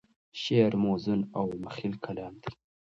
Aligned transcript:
شعر 0.41 0.73
موزون 0.83 1.21
او 1.39 1.45
مخیل 1.65 1.93
کلام 2.05 2.33
دی. 2.41 2.51